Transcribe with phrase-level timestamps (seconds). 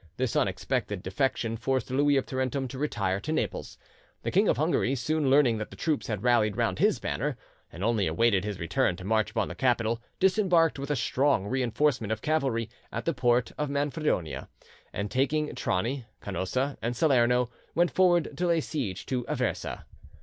[0.17, 3.77] This unexpected defection forced Louis of Tarentum to retire to Naples.
[4.23, 7.37] The King of Hungary soon learning that the troops had rallied round his banner,
[7.71, 12.11] and only awaited his return to march upon the capital, disembarked with a strong reinforcement
[12.11, 14.49] of cavalry at the port of Manfredonia,
[14.91, 19.85] and taking Trani, Canosa, and Salerno, went forward to lay siege to Aversa.